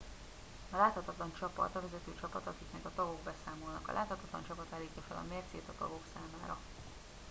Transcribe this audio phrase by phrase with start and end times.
[0.71, 3.87] "a "láthatatlan csapat" a vezető csapat akiknek a tagok beszámolnak.
[3.87, 6.57] a láthatatlan csapat állítja fel a mércét a tagok számára.